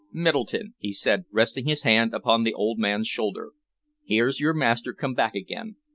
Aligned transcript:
"Middleton," 0.11 0.73
he 0.79 0.93
said, 0.93 1.25
resting 1.29 1.67
his 1.67 1.83
hand 1.83 2.11
upon 2.15 2.41
the 2.43 2.55
old 2.55 2.79
man's 2.79 3.07
shoulder, 3.07 3.51
"here's 4.03 4.39
your 4.39 4.55
master 4.55 4.93
come 4.93 5.13
back 5.13 5.35
again. 5.35 5.75